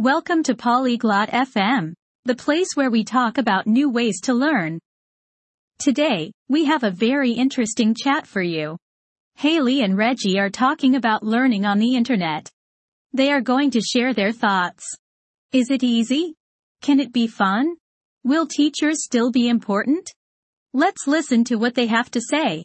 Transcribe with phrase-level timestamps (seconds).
[0.00, 1.92] Welcome to Polyglot FM,
[2.24, 4.78] the place where we talk about new ways to learn.
[5.78, 8.78] Today, we have a very interesting chat for you.
[9.34, 12.48] Haley and Reggie are talking about learning on the internet.
[13.12, 14.86] They are going to share their thoughts.
[15.52, 16.34] Is it easy?
[16.80, 17.74] Can it be fun?
[18.24, 20.08] Will teachers still be important?
[20.72, 22.64] Let's listen to what they have to say.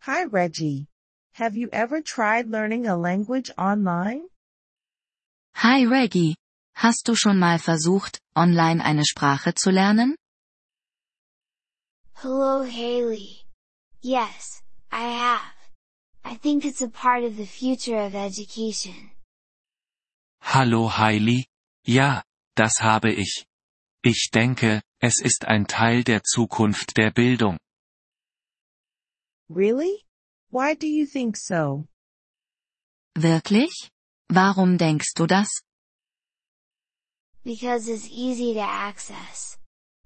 [0.00, 0.86] Hi Reggie.
[1.32, 4.22] Have you ever tried learning a language online?
[5.56, 6.36] Hi Reggie.
[6.76, 10.16] Hast du schon mal versucht, online eine Sprache zu lernen?
[12.14, 13.44] Hello Haley.
[14.02, 14.62] Yes,
[14.92, 15.54] I have.
[16.24, 19.12] I think it's a part of the future of education.
[20.40, 21.46] Hallo Hailey,
[21.86, 22.22] ja,
[22.56, 23.46] das habe ich.
[24.02, 27.56] Ich denke, es ist ein Teil der Zukunft der Bildung.
[29.48, 30.02] Really?
[30.50, 31.86] Why do you think so?
[33.14, 33.90] Wirklich?
[34.28, 35.48] Warum denkst du das?
[37.44, 39.58] Because it's easy to access.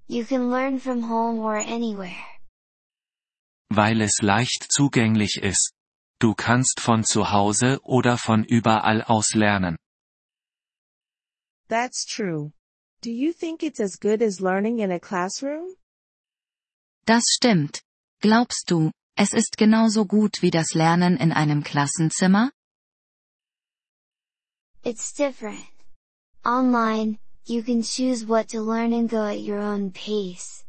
[0.07, 2.25] You can learn from home or anywhere.
[3.71, 5.73] Weil es leicht zugänglich ist.
[6.19, 9.77] Du kannst von zu Hause oder von überall aus lernen.
[11.69, 12.51] That's true.
[13.01, 15.75] Do you think it's as good as learning in a classroom?
[17.05, 17.83] Das stimmt.
[18.21, 22.51] Glaubst du, es ist genauso gut wie das Lernen in einem Klassenzimmer?
[24.83, 25.65] It's different.
[26.45, 30.63] Online, you can choose what to learn and go at your own pace.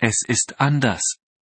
[0.00, 1.02] Es ist anders.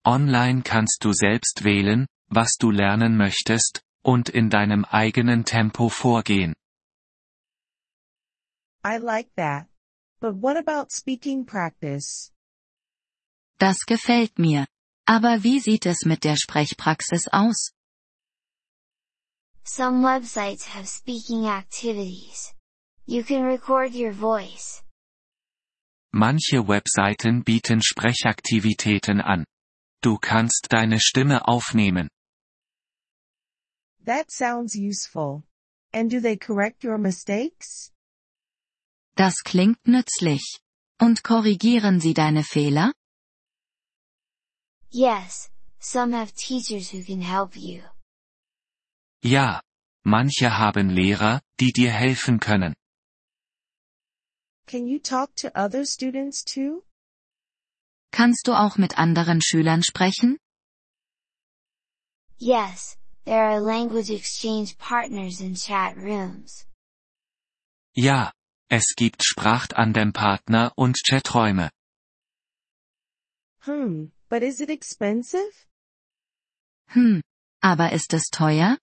[0.06, 6.54] Online kannst du selbst wählen, was du lernen möchtest, und in deinem eigenen Tempo vorgehen.
[8.84, 9.66] I like that.
[10.20, 12.30] But what about speaking practice?
[13.58, 14.66] Das gefällt mir.
[15.06, 17.72] Aber wie sieht es mit der Sprechpraxis aus?
[19.76, 22.54] Some websites have speaking activities.
[23.06, 24.84] You can record your voice.
[26.14, 29.44] Manche Webseiten bieten Sprechaktivitäten an.
[30.00, 32.08] Du kannst deine Stimme aufnehmen.
[34.04, 35.42] That sounds useful.
[35.92, 37.90] And do they correct your mistakes?
[39.16, 40.60] Das klingt nützlich.
[41.00, 42.92] Und korrigieren sie deine Fehler?
[44.92, 47.82] Yes, some have teachers who can help you.
[49.24, 49.62] Ja.
[50.06, 52.74] Manche haben Lehrer, die dir helfen können.
[54.66, 56.84] Can you talk to other students too?
[58.12, 60.38] Kannst du auch mit anderen Schülern sprechen?
[62.36, 66.66] Yes, there are language exchange partners in chat rooms.
[67.94, 68.30] Ja.
[68.70, 71.70] Es gibt Sprachtandem-Partner und Chaträume.
[73.60, 75.66] Hmm, but is it expensive?
[76.88, 77.22] Hm.
[77.60, 78.78] Aber ist es teuer?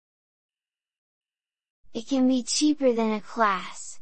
[1.94, 4.00] It can be cheaper than a class.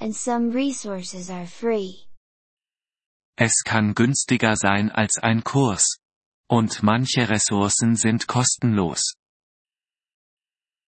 [0.00, 2.06] And some resources are free.
[3.36, 5.98] Es kann günstiger sein als ein Kurs.
[6.48, 9.14] Und manche Ressourcen sind kostenlos.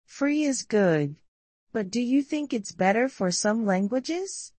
[0.07, 1.17] Free is good.
[1.73, 4.53] But do you think it's better for some languages?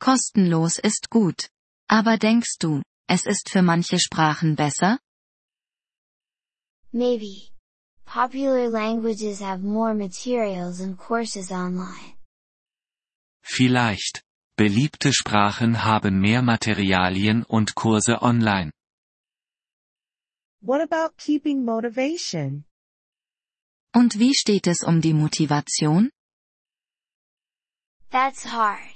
[0.00, 1.48] Kostenlos ist gut.
[1.88, 4.98] Aber denkst du, es ist für manche Sprachen besser?
[6.92, 7.49] Maybe.
[8.12, 12.16] Popular languages have more materials and courses online.
[13.44, 14.24] Vielleicht.
[14.56, 18.72] Beliebte Sprachen haben mehr Materialien und Kurse online.
[20.60, 22.64] What about keeping motivation?
[23.94, 26.10] Und wie steht es um die Motivation?
[28.10, 28.92] That's hard.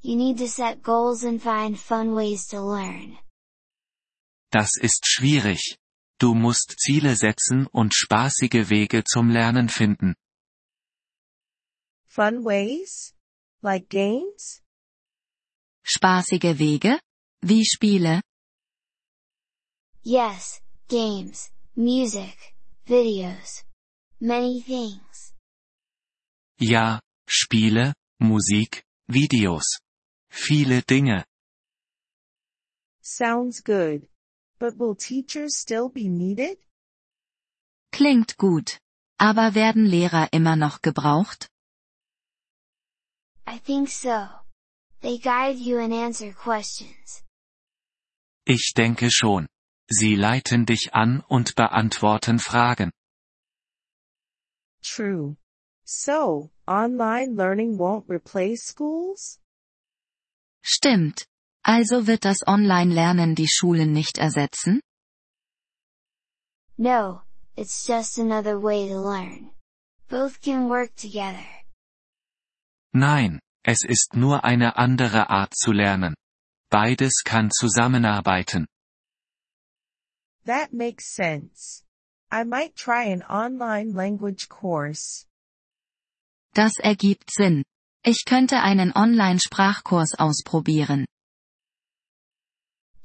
[0.00, 3.18] You need to set goals and find fun ways to learn.
[4.50, 5.77] Das ist schwierig.
[6.20, 10.16] Du musst Ziele setzen und spaßige Wege zum Lernen finden.
[12.06, 13.14] Fun ways?
[13.62, 14.60] Like games?
[15.84, 16.98] Spaßige Wege?
[17.40, 18.20] Wie Spiele?
[20.02, 22.54] Yes, games, music,
[22.84, 23.64] videos.
[24.20, 25.34] Many things.
[26.58, 26.98] Ja,
[27.28, 29.78] Spiele, Musik, Videos.
[30.30, 31.24] Viele Dinge.
[33.00, 34.08] Sounds good.
[34.58, 36.58] But will teachers still be needed?
[37.92, 38.80] Klingt gut.
[39.18, 41.48] Aber werden Lehrer immer noch gebraucht?
[43.46, 44.28] I think so.
[45.00, 47.24] They guide you and answer questions.
[48.44, 49.48] Ich denke schon.
[49.90, 52.90] Sie leiten dich an und beantworten Fragen.
[54.82, 55.36] True.
[55.84, 59.40] So, online learning won't replace schools?
[60.62, 61.26] Stimmt.
[61.68, 64.80] Also wird das Online-Lernen die Schulen nicht ersetzen?
[66.78, 67.20] No,
[67.56, 69.50] it's just another way to learn.
[70.08, 71.44] Both can work together.
[72.94, 76.14] Nein, es ist nur eine andere Art zu lernen.
[76.70, 78.66] Beides kann zusammenarbeiten.
[80.46, 81.84] That makes sense.
[82.32, 85.26] I might try an online language course.
[86.54, 87.62] Das ergibt Sinn.
[88.02, 91.04] Ich könnte einen Online-Sprachkurs ausprobieren.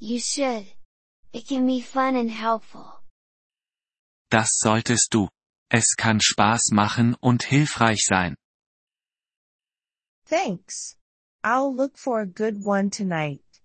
[0.04, 0.66] You should.
[1.32, 3.00] It can be fun and helpful.
[4.30, 5.30] Das solltest du.
[5.70, 8.36] Es kann Spaß machen und hilfreich sein.
[10.26, 10.98] Thanks.
[11.42, 13.62] I'll look for a good one tonight.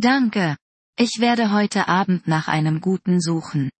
[0.00, 0.56] Danke.
[0.96, 3.70] Ich werde heute Abend nach einem guten suchen.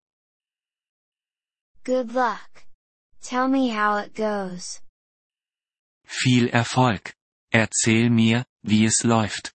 [1.85, 2.67] Good luck.
[3.23, 4.82] Tell me how it goes.
[6.05, 7.14] Viel Erfolg.
[7.50, 9.55] Erzähl mir, wie es läuft.